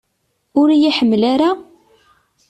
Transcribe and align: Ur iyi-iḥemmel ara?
Ur 0.59 0.67
iyi-iḥemmel 0.71 1.21
ara? 1.33 1.49